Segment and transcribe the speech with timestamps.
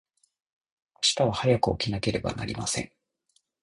[0.95, 2.91] 明日は早く起きなければなりません。